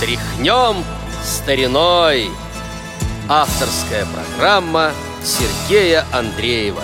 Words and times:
Тряхнем 0.00 0.82
стариной. 1.22 2.30
Авторская 3.28 4.06
программа 4.06 4.92
Сергея 5.22 6.06
Андреева. 6.10 6.80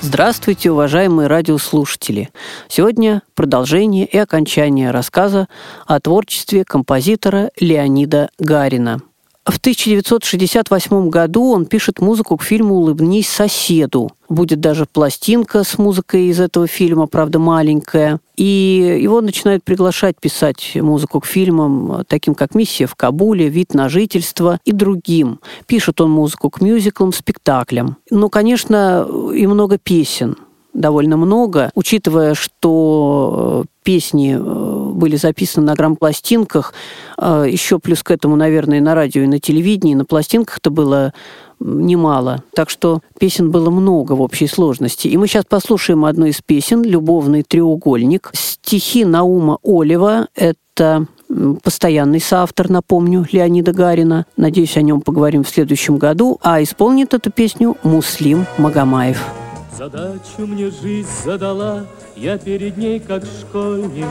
Здравствуйте, 0.00 0.72
уважаемые 0.72 1.28
радиослушатели! 1.28 2.30
Сегодня 2.66 3.22
продолжение 3.36 4.06
и 4.06 4.18
окончание 4.18 4.90
рассказа 4.90 5.46
о 5.86 6.00
творчестве 6.00 6.64
композитора 6.64 7.52
Леонида 7.60 8.30
Гарина– 8.40 9.00
в 9.44 9.58
1968 9.58 11.08
году 11.08 11.50
он 11.50 11.66
пишет 11.66 12.00
музыку 12.00 12.36
к 12.36 12.44
фильму 12.44 12.76
«Улыбнись 12.76 13.28
соседу». 13.28 14.10
Будет 14.28 14.60
даже 14.60 14.86
пластинка 14.86 15.64
с 15.64 15.78
музыкой 15.78 16.26
из 16.26 16.38
этого 16.38 16.68
фильма, 16.68 17.06
правда, 17.06 17.40
маленькая. 17.40 18.20
И 18.36 18.98
его 19.02 19.20
начинают 19.20 19.64
приглашать 19.64 20.14
писать 20.20 20.76
музыку 20.76 21.20
к 21.20 21.26
фильмам, 21.26 22.04
таким 22.06 22.36
как 22.36 22.54
«Миссия 22.54 22.86
в 22.86 22.94
Кабуле», 22.94 23.48
«Вид 23.48 23.74
на 23.74 23.88
жительство» 23.88 24.60
и 24.64 24.70
другим. 24.70 25.40
Пишет 25.66 26.00
он 26.00 26.10
музыку 26.10 26.48
к 26.48 26.60
мюзиклам, 26.60 27.12
спектаклям. 27.12 27.96
Ну, 28.10 28.30
конечно, 28.30 29.08
и 29.34 29.46
много 29.48 29.76
песен 29.76 30.36
довольно 30.74 31.16
много, 31.16 31.70
учитывая, 31.74 32.34
что 32.34 33.64
песни 33.82 34.38
были 34.92 35.16
записаны 35.16 35.66
на 35.66 35.74
грамм-пластинках, 35.74 36.74
а, 37.16 37.44
еще 37.44 37.78
плюс 37.78 38.02
к 38.02 38.10
этому, 38.10 38.36
наверное, 38.36 38.80
на 38.80 38.94
радио 38.94 39.22
и 39.22 39.26
на 39.26 39.38
телевидении, 39.38 39.94
на 39.94 40.04
пластинках-то 40.04 40.70
было 40.70 41.12
немало. 41.60 42.42
Так 42.54 42.70
что 42.70 43.00
песен 43.18 43.50
было 43.50 43.70
много 43.70 44.12
в 44.12 44.22
общей 44.22 44.46
сложности. 44.46 45.08
И 45.08 45.16
мы 45.16 45.26
сейчас 45.26 45.44
послушаем 45.44 46.04
одну 46.04 46.26
из 46.26 46.40
песен 46.40 46.82
«Любовный 46.82 47.42
треугольник». 47.42 48.30
Стихи 48.34 49.04
Наума 49.04 49.58
Олева– 49.62 50.28
это 50.34 51.06
постоянный 51.62 52.20
соавтор, 52.20 52.68
напомню, 52.68 53.26
Леонида 53.30 53.72
Гарина. 53.72 54.26
Надеюсь, 54.36 54.76
о 54.76 54.82
нем 54.82 55.00
поговорим 55.00 55.44
в 55.44 55.48
следующем 55.48 55.98
году. 55.98 56.38
А 56.42 56.62
исполнит 56.62 57.14
эту 57.14 57.30
песню 57.30 57.76
Муслим 57.82 58.46
Магомаев. 58.58 59.24
Задачу 59.76 60.46
мне 60.46 60.70
жизнь 60.70 61.08
задала, 61.24 61.86
я 62.16 62.36
перед 62.38 62.76
ней 62.76 63.00
как 63.00 63.24
школьник. 63.24 64.06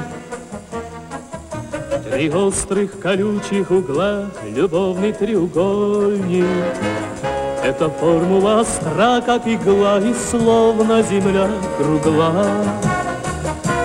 Три 2.09 2.29
острых 2.29 2.99
колючих 2.99 3.69
угла, 3.69 4.25
любовный 4.55 5.13
треугольник. 5.13 6.45
Это 7.63 7.89
формула 7.89 8.61
остра, 8.61 9.21
как 9.25 9.47
игла, 9.47 9.99
и 9.99 10.13
словно 10.13 11.03
земля 11.03 11.47
кругла. 11.77 12.45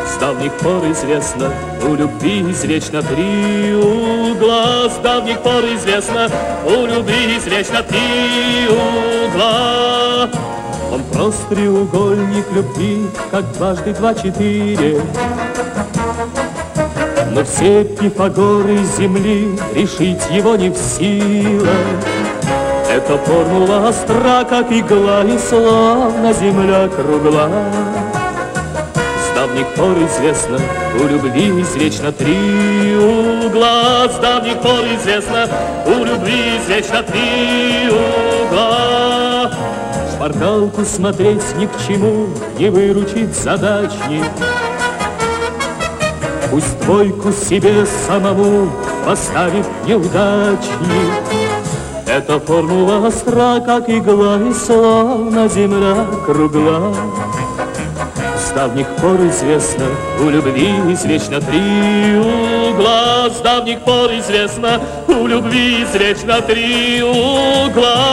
С 0.06 0.17
давних 0.19 0.53
пор 0.55 0.91
известно, 0.91 1.53
у 1.83 1.95
любви 1.95 2.50
извечно 2.50 3.03
три 3.03 3.75
угла. 3.75 4.89
С 4.89 4.97
давних 5.03 5.41
пор 5.41 5.64
известно, 5.75 6.30
у 6.64 6.86
любви 6.86 7.36
извечно 7.36 7.83
три 7.83 8.67
угла. 8.69 10.30
Он 10.92 11.03
просто 11.12 11.55
треугольник 11.55 12.47
любви, 12.53 13.06
как 13.30 13.45
дважды 13.53 13.92
два 13.92 14.14
четыре. 14.14 15.03
Но 17.37 17.45
все 17.45 17.84
Пифагоры 17.84 18.79
земли 18.97 19.59
решить 19.75 20.23
его 20.31 20.56
не 20.56 20.70
в 20.70 20.77
силах. 20.79 21.69
Эта 22.91 23.19
формула 23.19 23.89
остра, 23.91 24.42
как 24.48 24.73
игла, 24.73 25.23
и 25.23 25.37
славно 25.37 26.33
земля 26.33 26.89
кругла. 26.89 27.51
С 28.95 29.34
давних 29.34 29.67
пор 29.75 29.98
известно, 30.07 30.59
у 30.98 31.07
любви 31.07 31.61
извечно 31.61 32.11
три 32.11 32.97
угла. 32.97 34.09
С 34.09 34.19
давних 34.19 34.59
пор 34.62 34.87
известно, 34.98 35.47
у 35.84 36.05
любви 36.05 36.57
извечно 36.57 37.03
три 37.03 37.91
угла. 37.91 39.51
Шпаргалку 40.14 40.86
смотреть 40.86 41.55
ни 41.58 41.67
к 41.67 41.73
чему, 41.86 42.29
не 42.58 42.70
выручит 42.70 43.36
задачник. 43.36 44.24
Пусть 46.56 46.80
двойку 46.80 47.33
себе 47.33 47.84
самому 47.84 48.72
поставит 49.05 49.67
неудачник. 49.84 51.12
Эта 52.06 52.40
формула 52.40 53.08
остра, 53.08 53.61
как 53.61 53.90
игла, 53.90 54.39
и 54.39 54.55
славно 54.55 55.48
земля 55.48 56.06
кругла. 56.24 56.94
С 58.39 58.52
давних 58.52 58.86
пор 58.96 59.17
известно, 59.27 59.84
у 60.18 60.30
любви 60.30 60.70
извечно 60.94 61.42
три 61.42 62.17
угла. 62.70 63.28
С 63.28 63.42
давних 63.42 63.80
пор 63.80 64.12
известно, 64.12 64.80
у 65.08 65.27
любви 65.27 65.83
извечно 65.83 66.40
три 66.40 67.02
угла. 67.02 68.06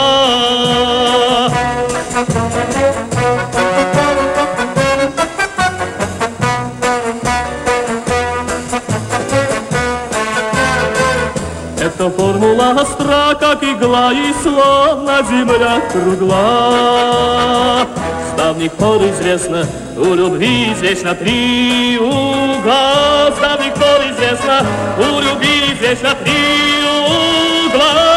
Остра, 12.71 13.35
как 13.39 13.63
игла, 13.63 14.13
и 14.13 14.33
словно 14.41 15.23
земля 15.29 15.81
кругла. 15.91 17.85
С 18.29 18.37
давних 18.37 18.71
пор 18.73 19.01
известно, 19.03 19.65
у 19.97 20.13
любви 20.13 20.73
извечно 20.73 21.13
три 21.15 21.97
угла. 21.99 23.31
С 23.35 23.39
давних 23.39 23.73
пор 23.73 24.01
известно, 24.11 24.65
у 24.97 25.19
любви 25.19 25.73
извечно 25.73 26.15
три 26.23 26.83
угла. 27.67 28.13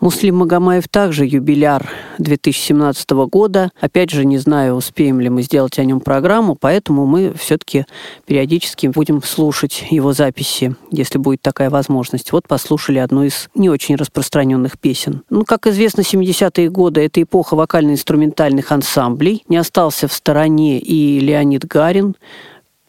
Муслим 0.00 0.36
Магомаев 0.36 0.88
также 0.88 1.24
юбиляр 1.24 1.88
2017 2.18 3.10
года. 3.30 3.70
Опять 3.80 4.10
же, 4.10 4.24
не 4.24 4.38
знаю, 4.38 4.74
успеем 4.74 5.20
ли 5.20 5.28
мы 5.28 5.42
сделать 5.42 5.78
о 5.78 5.84
нем 5.84 6.00
программу, 6.00 6.54
поэтому 6.54 7.06
мы 7.06 7.32
все-таки 7.38 7.86
периодически 8.26 8.86
будем 8.86 9.22
слушать 9.22 9.84
его 9.90 10.12
записи, 10.12 10.76
если 10.90 11.18
будет 11.18 11.42
такая 11.42 11.70
возможность. 11.70 12.32
Вот 12.32 12.48
послушали 12.48 12.98
одну 12.98 13.24
из 13.24 13.48
не 13.54 13.70
очень 13.70 13.96
распространенных 13.96 14.78
песен. 14.78 15.22
Ну, 15.30 15.44
как 15.44 15.66
известно, 15.66 16.00
70-е 16.02 16.70
годы– 16.70 17.00
это 17.02 17.22
эпоха 17.22 17.54
вокально-инструментальных 17.54 18.72
ансамблей. 18.72 19.44
Не 19.48 19.56
остался 19.56 20.08
в 20.08 20.12
стороне 20.12 20.78
и 20.78 21.20
Леонид 21.20 21.66
Гарин, 21.66 22.16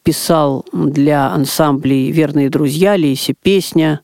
писал 0.02 0.64
для 0.72 1.32
ансамблей 1.32 2.12
«Верные 2.12 2.48
друзья», 2.48 2.94
«Лейся 2.94 3.34
песня», 3.34 4.02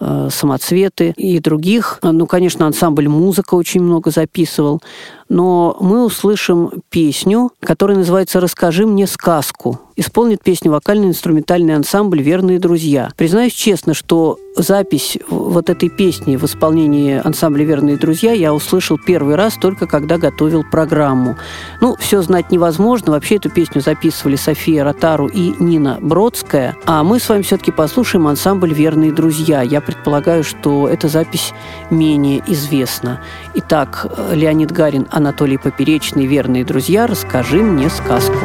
самоцветы 0.00 1.12
и 1.16 1.38
других. 1.40 1.98
Ну, 2.02 2.26
конечно, 2.26 2.66
ансамбль 2.66 3.08
«Музыка» 3.08 3.54
очень 3.54 3.82
много 3.82 4.10
записывал. 4.10 4.80
Но 5.30 5.76
мы 5.80 6.04
услышим 6.04 6.82
песню, 6.90 7.52
которая 7.60 7.96
называется 7.96 8.40
«Расскажи 8.40 8.84
мне 8.84 9.06
сказку» 9.06 9.78
исполнит 10.00 10.42
песню 10.42 10.72
вокально-инструментальный 10.72 11.76
ансамбль 11.76 12.22
«Верные 12.22 12.58
друзья». 12.58 13.10
Признаюсь 13.16 13.52
честно, 13.52 13.92
что 13.92 14.38
запись 14.56 15.18
вот 15.28 15.68
этой 15.68 15.90
песни 15.90 16.36
в 16.36 16.44
исполнении 16.44 17.20
ансамбля 17.22 17.64
«Верные 17.64 17.96
друзья» 17.98 18.32
я 18.32 18.54
услышал 18.54 18.98
первый 18.98 19.34
раз 19.36 19.56
только 19.60 19.86
когда 19.86 20.16
готовил 20.16 20.64
программу. 20.64 21.36
Ну, 21.82 21.96
все 21.96 22.22
знать 22.22 22.50
невозможно. 22.50 23.12
Вообще 23.12 23.36
эту 23.36 23.50
песню 23.50 23.82
записывали 23.82 24.36
София 24.36 24.84
Ротару 24.84 25.26
и 25.26 25.54
Нина 25.58 25.98
Бродская. 26.00 26.76
А 26.86 27.04
мы 27.04 27.20
с 27.20 27.28
вами 27.28 27.42
все-таки 27.42 27.70
послушаем 27.70 28.26
ансамбль 28.26 28.72
«Верные 28.72 29.12
друзья». 29.12 29.60
Я 29.60 29.82
предполагаю, 29.82 30.44
что 30.44 30.88
эта 30.88 31.08
запись 31.08 31.52
менее 31.90 32.42
известна. 32.46 33.20
Итак, 33.54 34.06
Леонид 34.32 34.72
Гарин, 34.72 35.06
Анатолий 35.20 35.58
Поперечный, 35.58 36.24
«Верные 36.24 36.64
друзья», 36.64 37.06
расскажи 37.06 37.62
мне 37.62 37.90
сказку. 37.90 38.38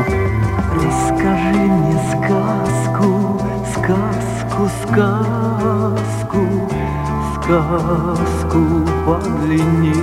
Расскажи 0.75 1.55
мне 1.55 1.97
сказку, 2.09 3.41
сказку, 3.73 4.69
сказку, 4.83 6.41
сказку 7.35 8.59
подлинней, 9.05 9.95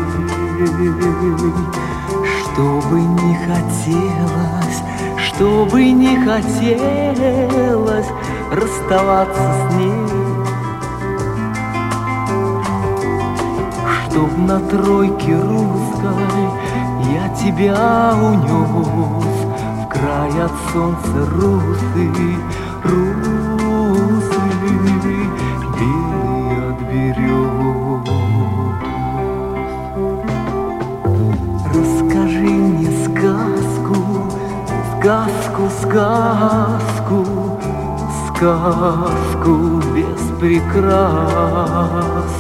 Чтобы 2.41 3.01
не 3.03 3.37
хотелось, 3.37 4.81
чтобы 5.27 5.91
не 5.91 6.17
хотелось 6.25 8.09
расставаться 8.51 9.69
с 9.69 9.75
ней. 9.75 10.22
На 14.15 14.61
тройке 14.61 15.35
русской 15.35 16.47
я 17.15 17.29
тебя 17.35 18.13
унес 18.15 19.47
край 19.89 20.43
от 20.43 20.53
солнца 20.71 21.27
русы, 21.33 22.11
русы, 22.85 24.43
белые 25.79 26.57
от 26.69 26.79
берез. 26.91 28.09
Расскажи 31.75 32.51
мне 32.51 32.91
сказку, 33.07 33.97
сказку, 35.81 36.43
сказку 38.29 39.55
без 39.95 40.23
прикрас, 40.39 42.33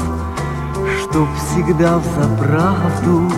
Чтоб 1.12 1.28
всегда 1.36 1.98
в 1.98 2.04
заправду, 2.06 3.30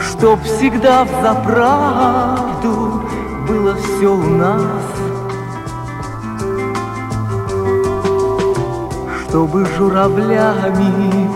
чтоб 0.00 0.40
всегда 0.44 1.04
в 1.04 1.10
заправду 1.22 3.02
было 3.46 3.76
все 3.76 4.14
у 4.14 4.30
нас. 4.30 4.82
Чтобы 9.28 9.66
журавлями 9.76 11.28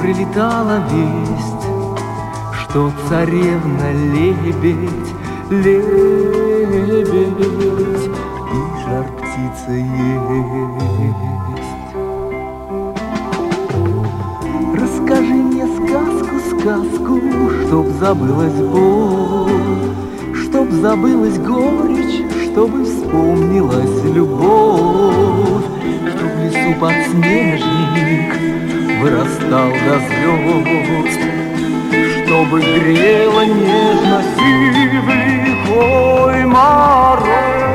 прилетала 0.00 0.82
весть, 0.90 1.68
Что 2.60 2.90
царевна 3.08 3.92
лебедь, 3.92 5.14
лебедь, 5.50 7.08
И 8.52 8.58
жар 8.84 9.06
птица 9.20 9.70
есть. 9.70 10.52
Сказку, 15.92 16.40
сказку, 16.50 17.20
Чтоб 17.66 17.86
забылась 18.00 18.52
боль, 18.52 19.50
Чтоб 20.34 20.70
забылась 20.70 21.38
горечь, 21.38 22.24
Чтобы 22.44 22.84
вспомнилась 22.84 24.04
любовь, 24.14 25.64
Чтоб 26.10 26.30
в 26.30 26.44
лесу 26.44 26.74
подснежник 26.80 28.30
Вырастал 29.00 29.70
до 29.70 29.98
звезд, 30.08 31.18
Чтобы 32.24 32.60
грела 32.60 33.44
нежно 33.44 34.22
сивый 34.36 34.92
мороз. 36.46 37.71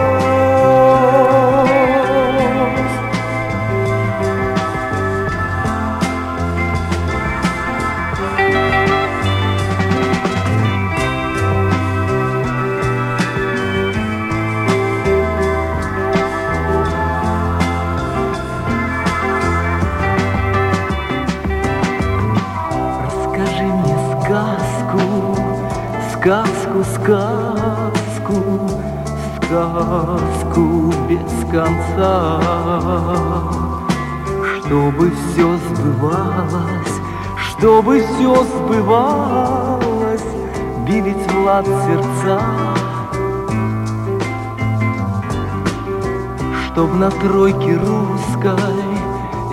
Сказку, 26.27 26.83
сказку, 26.83 28.69
сказку 29.37 30.93
без 31.07 31.51
конца. 31.51 32.41
Чтобы 34.59 35.11
все 35.11 35.57
сбывалось, 35.69 36.99
чтобы 37.49 38.01
все 38.01 38.43
сбывалось, 38.43 40.27
бились 40.85 41.31
Влад 41.33 41.65
сердца. 41.65 42.41
Чтоб 46.65 46.93
на 46.93 47.09
тройке 47.09 47.77
русской 47.77 48.83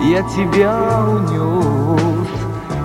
я 0.03 0.21
тебя 0.23 0.77
унес 1.07 2.27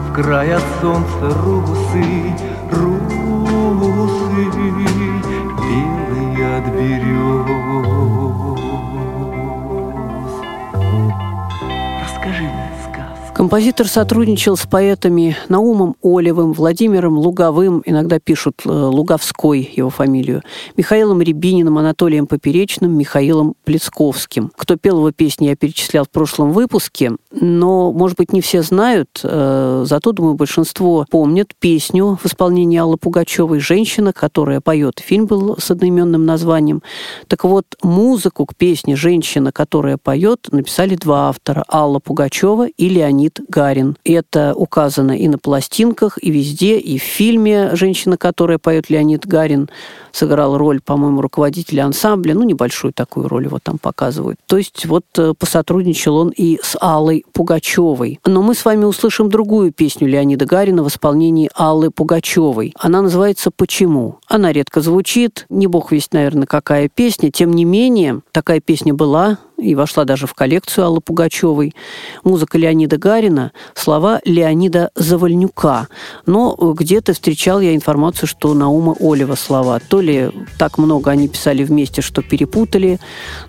В 0.08 0.12
край 0.14 0.54
от 0.54 0.62
солнца 0.80 1.36
русы, 1.44 2.34
русы 2.70 3.29
белые 5.60 6.58
от 6.58 6.66
берез. 6.74 8.69
Композитор 13.50 13.88
сотрудничал 13.88 14.56
с 14.56 14.64
поэтами 14.64 15.36
Наумом 15.48 15.96
Олевым, 16.04 16.52
Владимиром 16.52 17.18
Луговым, 17.18 17.82
иногда 17.84 18.20
пишут 18.20 18.62
э, 18.64 18.70
Луговской 18.70 19.68
его 19.74 19.90
фамилию, 19.90 20.42
Михаилом 20.76 21.20
Рябининым, 21.20 21.76
Анатолием 21.76 22.28
Поперечным, 22.28 22.96
Михаилом 22.96 23.54
Плецковским. 23.64 24.52
Кто 24.56 24.76
пел 24.76 24.98
его 24.98 25.10
песни, 25.10 25.46
я 25.46 25.56
перечислял 25.56 26.04
в 26.04 26.10
прошлом 26.10 26.52
выпуске, 26.52 27.16
но, 27.32 27.90
может 27.90 28.18
быть, 28.18 28.32
не 28.32 28.40
все 28.40 28.62
знают, 28.62 29.20
э, 29.24 29.82
зато, 29.84 30.12
думаю, 30.12 30.34
большинство 30.34 31.04
помнят 31.10 31.52
песню 31.58 32.20
в 32.22 32.26
исполнении 32.26 32.78
Аллы 32.78 32.98
Пугачевой 32.98 33.58
«Женщина», 33.58 34.12
которая 34.12 34.60
поет. 34.60 35.00
Фильм 35.00 35.26
был 35.26 35.56
с 35.58 35.72
одноименным 35.72 36.24
названием. 36.24 36.84
Так 37.26 37.42
вот, 37.42 37.66
музыку 37.82 38.46
к 38.46 38.54
песне 38.54 38.94
«Женщина», 38.94 39.50
которая 39.50 39.96
поет, 39.96 40.46
написали 40.52 40.94
два 40.94 41.30
автора– 41.30 41.64
Алла 41.68 41.98
Пугачева 41.98 42.68
и 42.68 42.88
Леонид 42.88 43.39
Гарин. 43.48 43.96
Это 44.04 44.54
указано 44.54 45.12
и 45.12 45.28
на 45.28 45.38
пластинках, 45.38 46.18
и 46.22 46.30
везде, 46.30 46.78
и 46.78 46.98
в 46.98 47.02
фильме 47.02 47.74
«Женщина, 47.74 48.16
которая 48.16 48.58
поет» 48.58 48.90
Леонид 48.90 49.26
Гарин 49.26 49.68
сыграл 50.12 50.58
роль, 50.58 50.80
по-моему, 50.80 51.20
руководителя 51.20 51.84
ансамбля, 51.84 52.34
ну, 52.34 52.42
небольшую 52.42 52.92
такую 52.92 53.28
роль 53.28 53.44
его 53.44 53.58
там 53.62 53.78
показывают. 53.78 54.38
То 54.46 54.56
есть 54.56 54.86
вот 54.86 55.04
э, 55.18 55.34
посотрудничал 55.38 56.16
он 56.16 56.30
и 56.30 56.58
с 56.62 56.76
Аллой 56.80 57.24
Пугачевой. 57.32 58.18
Но 58.24 58.42
мы 58.42 58.54
с 58.54 58.64
вами 58.64 58.84
услышим 58.84 59.28
другую 59.28 59.72
песню 59.72 60.08
Леонида 60.08 60.46
Гарина 60.46 60.82
в 60.82 60.88
исполнении 60.88 61.50
Аллы 61.54 61.90
Пугачевой. 61.90 62.74
Она 62.78 63.02
называется 63.02 63.50
«Почему?». 63.54 64.18
Она 64.26 64.52
редко 64.52 64.80
звучит, 64.80 65.46
не 65.48 65.66
бог 65.66 65.92
весть, 65.92 66.12
наверное, 66.12 66.46
какая 66.46 66.88
песня. 66.88 67.30
Тем 67.30 67.52
не 67.52 67.64
менее, 67.64 68.20
такая 68.32 68.60
песня 68.60 68.94
была, 68.94 69.38
и 69.60 69.74
вошла 69.74 70.04
даже 70.04 70.26
в 70.26 70.34
коллекцию 70.34 70.86
Аллы 70.86 71.00
Пугачевой. 71.00 71.74
Музыка 72.24 72.58
Леонида 72.58 72.96
Гарина, 72.96 73.52
слова 73.74 74.20
Леонида 74.24 74.90
Завальнюка. 74.94 75.88
Но 76.26 76.54
где-то 76.56 77.12
встречал 77.12 77.60
я 77.60 77.74
информацию, 77.74 78.28
что 78.28 78.54
Наума 78.54 78.94
Олева 79.00 79.34
слова. 79.34 79.78
То 79.80 80.00
ли 80.00 80.30
так 80.58 80.78
много 80.78 81.10
они 81.10 81.28
писали 81.28 81.64
вместе, 81.64 82.02
что 82.02 82.22
перепутали. 82.22 82.98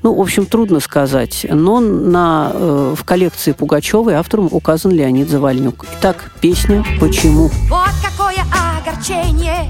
Ну, 0.03 0.13
в 0.13 0.21
общем, 0.21 0.45
трудно 0.45 0.79
сказать. 0.79 1.45
Но 1.49 1.79
на, 1.79 2.51
э, 2.53 2.95
в 2.97 3.03
коллекции 3.03 3.53
Пугачевой 3.53 4.13
автором 4.15 4.49
указан 4.51 4.91
Леонид 4.91 5.29
Завальнюк. 5.29 5.85
Итак, 5.99 6.31
песня 6.41 6.83
«Почему?». 6.99 7.49
Вот 7.69 7.91
какое 8.03 8.43
огорчение 8.77 9.69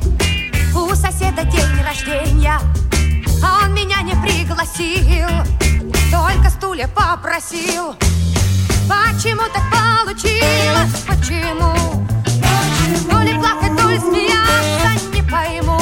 У 0.76 0.90
соседа 0.96 1.44
день 1.44 1.86
рождения 1.86 2.60
он 3.44 3.74
меня 3.74 4.02
не 4.04 4.14
пригласил 4.22 5.61
Только 6.12 6.50
стулья 6.50 6.90
попросил. 6.90 7.96
Почему 8.90 9.44
так 9.54 9.64
получилось? 9.72 11.06
Почему? 11.08 12.06
То 13.10 13.22
ли 13.22 13.34
плакать, 13.36 13.78
то 13.78 13.90
ли 13.90 13.98
смеяться 13.98 15.08
Не 15.14 15.22
пойму. 15.24 15.80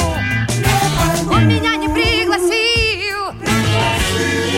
Он 1.32 1.48
меня 1.48 1.76
не 1.76 1.88
пригласил. 1.88 3.34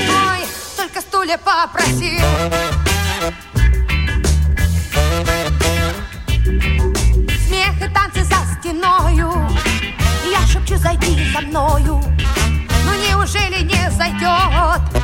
Ой, 0.10 0.46
только 0.76 1.00
стулья 1.00 1.38
попросил. 1.38 2.20
Смех 7.48 7.82
и 7.82 7.94
танцы 7.94 8.24
за 8.26 8.60
стеною. 8.60 9.34
Я 10.30 10.46
шепчу, 10.48 10.76
зайди 10.76 11.32
за 11.34 11.42
мною 11.42 12.02
Ну 12.86 12.94
неужели 13.08 13.64
не 13.64 13.90
зайдет 13.92 15.01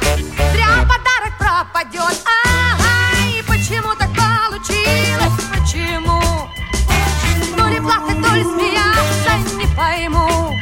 пропадет 1.77 2.23
Ай, 2.25 3.43
почему 3.47 3.93
так 3.95 4.09
получилось? 4.09 5.33
Почему? 5.53 6.21
То 7.55 7.67
ли 7.67 7.79
плакать, 7.79 8.21
то 8.21 8.35
ли 8.35 8.43
смеяться 8.43 9.55
Не 9.57 9.67
пойму. 9.75 10.55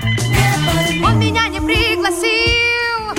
Он 1.05 1.19
меня 1.19 1.47
не 1.47 1.59
пригласил. 1.59 3.11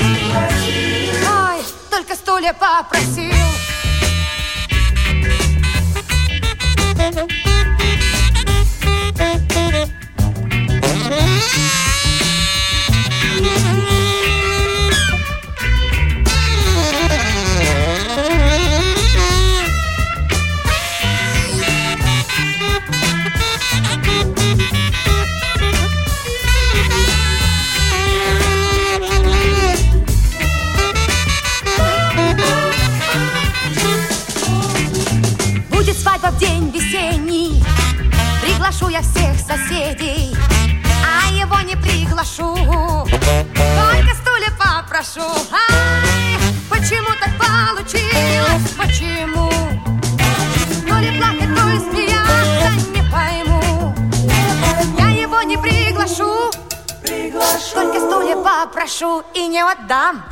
Ой, 1.29 1.65
только 1.91 2.15
стулья 2.15 2.53
попросил 2.53 3.33
попрошу 45.17 45.31
Ай, 45.51 46.39
почему 46.69 47.09
так 47.21 47.33
получилось, 47.39 48.73
почему? 48.77 49.51
То 50.89 50.99
ли 50.99 51.19
плакать, 51.19 51.55
то 51.55 51.69
ли 51.69 51.79
смеяться, 51.79 52.91
не 52.93 53.03
пойму. 53.11 53.95
Я 54.99 55.09
его 55.23 55.43
не 55.43 55.57
приглашу. 55.57 56.51
Только 57.75 58.01
стулья 58.01 58.37
попрошу 58.37 59.23
и 59.35 59.47
не 59.47 59.63
отдам. 59.63 60.23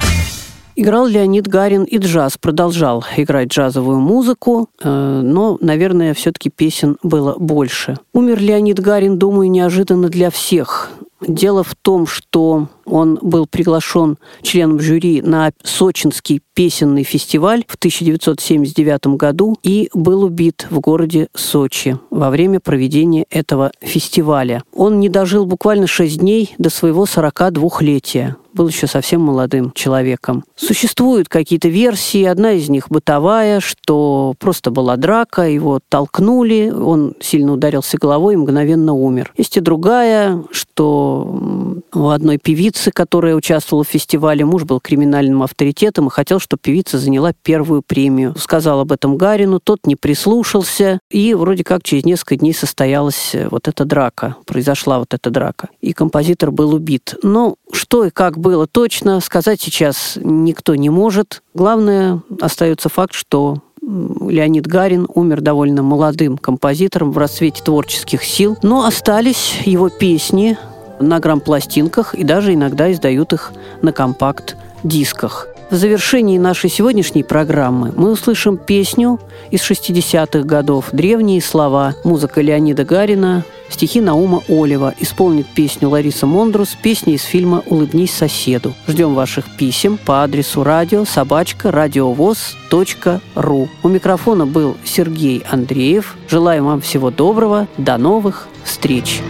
Играл 0.77 1.07
Леонид 1.07 1.47
Гарин 1.47 1.85
и 1.85 1.99
джаз, 1.99 2.37
продолжал 2.37 3.05
играть 3.17 3.49
джазовую 3.49 4.01
музыку, 4.01 4.69
э, 4.83 4.89
но, 4.89 5.57
наверное, 5.61 6.15
все-таки 6.15 6.51
песен 6.51 6.97
было 7.01 7.37
больше. 7.39 7.97
Умер 8.13 8.41
Леонид 8.41 8.81
Гарин, 8.81 9.17
думаю, 9.17 9.49
неожиданно 9.53 10.09
для 10.09 10.31
всех. 10.31 10.84
Дело 11.27 11.63
в 11.63 11.75
том, 11.75 12.07
что 12.07 12.69
он 12.85 13.19
был 13.23 13.47
приглашен 13.47 14.19
членом 14.43 14.81
жюри 14.81 15.23
на 15.23 15.53
Сочинский 15.63 16.41
песенный 16.55 17.03
фестиваль 17.03 17.65
в 17.67 17.77
1979 17.77 19.07
году 19.17 19.57
и 19.63 19.89
был 19.95 20.25
убит 20.25 20.67
в 20.71 20.81
городе 20.81 21.29
Сочи 21.35 21.99
во 22.11 22.31
время 22.31 22.61
проведения 22.61 23.25
этого 23.31 23.73
фестиваля. 23.81 24.63
Он 24.73 25.01
не 25.01 25.09
дожил 25.09 25.47
буквально 25.47 25.87
6 25.87 26.19
дней 26.19 26.55
до 26.59 26.71
своего 26.71 27.05
42-летия 27.05 28.37
был 28.55 28.69
еще 28.69 28.87
совсем 28.87 29.21
молодым 29.21 29.73
человеком. 29.73 30.45
Существуют 30.57 31.29
какие-то 31.29 31.69
версии. 31.69 32.25
Одна 32.25 32.53
из 32.53 32.69
них 32.69 32.89
бытовая, 32.89 33.61
что 33.61 34.35
просто 34.39 34.71
была 34.71 34.97
драка, 34.97 35.43
его 35.43 35.81
толкнули, 35.89 36.71
он 36.71 37.15
сильно 37.21 37.53
ударился 37.53 37.99
головой 37.99 38.35
и 38.35 38.37
мгновенно 38.37 38.95
умер. 38.95 39.33
Есть 39.37 39.57
и 39.57 39.61
другая, 39.61 40.43
что 40.51 41.83
у 41.93 42.09
одной 42.09 42.39
певицы, 42.39 42.91
которая 42.91 43.35
участвовала 43.35 43.85
в 43.85 43.89
фестивале, 43.89 44.45
муж 44.45 44.65
был 44.65 44.81
криминальным 44.81 45.43
авторитетом 45.43 46.07
и 46.07 46.11
хотел, 46.11 46.39
чтобы 46.41 46.61
певица 46.63 46.99
заняла 46.99 47.33
первую 47.43 47.83
премию. 47.83 48.35
Сказал 48.39 48.81
об 48.81 48.93
этом 48.93 49.17
Гарину, 49.17 49.61
тот 49.61 49.87
не 49.87 49.97
прислушался, 49.97 51.01
и 51.11 51.35
вроде 51.35 51.65
как 51.65 51.83
через 51.83 52.05
несколько 52.05 52.37
дней 52.37 52.55
состоялась 52.55 53.35
вот 53.51 53.69
эта 53.69 53.85
драка, 53.85 54.37
произошла 54.47 54.99
вот 54.99 55.15
эта 55.15 55.31
драка. 55.31 55.69
И 55.81 55.93
композитор 55.93 56.51
был 56.51 56.75
убит. 56.75 57.15
Но 57.23 57.57
что 57.75 58.05
и 58.05 58.11
как 58.11 58.39
было 58.39 58.67
точно, 58.67 59.21
сказать 59.21 59.61
сейчас 59.61 60.19
никто 60.21 60.75
не 60.75 60.91
может. 60.91 61.43
Главное, 61.55 62.21
остается 62.41 62.89
факт, 62.89 63.15
что 63.15 63.59
Леонид 63.83 64.67
Гарин 64.67 65.07
умер 65.15 65.41
довольно 65.41 65.83
молодым 65.83 66.39
композитором 66.39 67.13
в 67.13 67.19
расцвете 67.19 67.63
творческих 67.63 68.25
сил, 68.25 68.57
но 68.63 68.87
остались 68.87 69.61
его 69.65 69.91
песни 69.91 70.57
на 71.01 71.21
грамм-пластинках 71.21 72.15
и 72.15 72.25
даже 72.25 72.55
иногда 72.55 72.91
издают 72.91 73.33
их 73.33 73.53
на 73.83 73.93
компакт-дисках. 73.93 75.49
В 75.71 75.77
завершении 75.77 76.37
нашей 76.37 76.69
сегодняшней 76.69 77.23
программы 77.23 77.93
мы 77.97 78.13
услышим 78.13 78.59
песню 78.59 79.19
из 79.51 79.69
60-х 79.69 80.41
годов 80.41 80.91
«Древние 80.93 81.41
слова», 81.41 81.95
музыка 82.05 82.43
Леонида 82.43 82.85
Гарина, 82.85 83.45
стихи 83.71 84.01
Наума 84.01 84.43
Олева. 84.47 84.95
Исполнит 85.01 85.47
песню 85.47 85.89
Лариса 85.89 86.27
Мондрус, 86.27 86.77
песня 86.81 87.15
из 87.15 87.23
фильма 87.23 87.63
«Улыбнись 87.67 88.13
соседу». 88.13 88.75
Ждем 88.87 89.15
ваших 89.15 89.57
писем 89.57 89.99
по 89.99 90.23
адресу 90.23 90.63
радио 90.63 91.07
собачка 91.07 91.73
радиовоз.ру. 91.73 93.69
У 93.83 93.89
микрофона 93.89 94.47
был 94.47 94.77
Сергей 94.85 95.43
Андреев. 95.51 96.17
Желаем 96.29 96.67
вам 96.67 96.83
всего 96.83 97.11
доброго. 97.11 97.69
До 97.79 97.97
новых 97.97 98.49
встреч. 98.65 99.23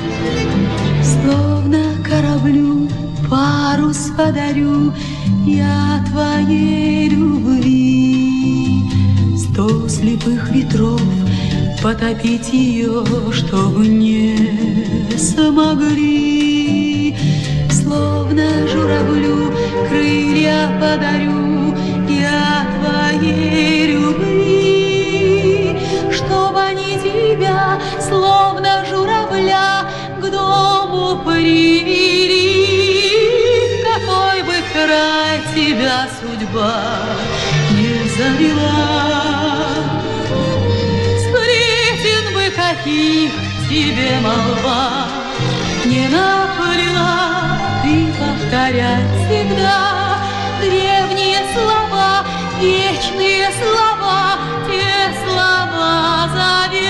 Словно 1.02 1.84
кораблю 2.04 2.88
парус 3.30 4.10
подарю 4.16 4.92
я 5.46 6.04
твоей 6.10 7.08
любви. 7.08 8.82
Сто 9.36 9.88
слепых 9.88 10.50
ветров 10.50 11.02
потопить 11.82 12.52
ее, 12.52 13.04
чтобы 13.32 13.86
не 13.86 14.36
смогли. 15.18 17.14
Словно 17.70 18.66
журавлю 18.68 19.52
крылья 19.88 20.68
подарю 20.80 21.74
я 22.08 22.66
твоей 22.78 23.73
тебя 35.84 36.08
судьба 36.18 36.80
не 37.72 38.08
завела, 38.08 38.72
сплетен 41.20 42.32
бы 42.32 42.44
каких 42.56 43.32
тебе 43.68 44.18
молва 44.22 45.08
не 45.84 46.08
наплела, 46.08 47.58
ты 47.82 48.06
повторять 48.18 49.10
всегда 49.26 50.16
древние 50.60 51.40
слова, 51.52 52.24
вечные 52.58 53.50
слова, 53.60 54.38
те 54.66 55.12
слова 55.28 56.30
заветные. 56.34 56.83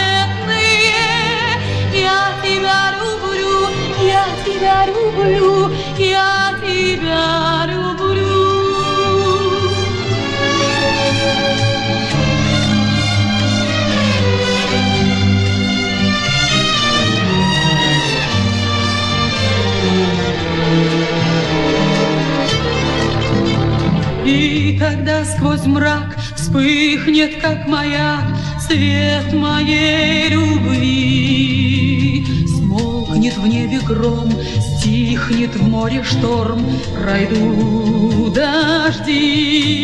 когда 24.95 25.25
сквозь 25.25 25.67
мрак 25.67 26.17
вспыхнет, 26.37 27.41
как 27.41 27.67
маяк, 27.67 28.23
свет 28.61 29.33
моей 29.33 30.29
любви. 30.29 32.25
Смолкнет 32.47 33.37
в 33.37 33.45
небе 33.47 33.81
гром, 33.81 34.33
стихнет 34.61 35.57
в 35.57 35.69
море 35.69 36.05
шторм, 36.05 36.65
пройду 36.97 38.31
дожди. 38.31 39.75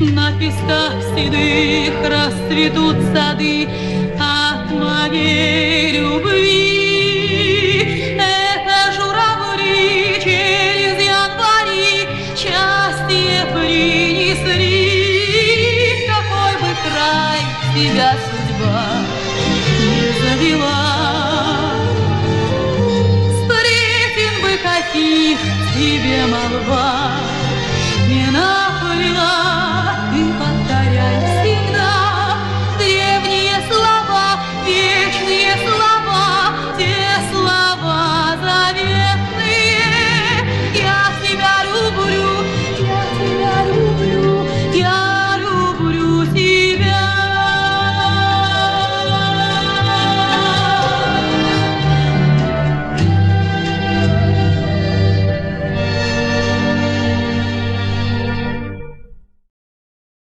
На 0.00 0.32
песках 0.38 0.92
седых 1.16 1.94
расцветут 2.06 2.96
сады 3.14 3.66
от 4.20 4.70
моей 4.72 5.92
любви. 5.92 6.01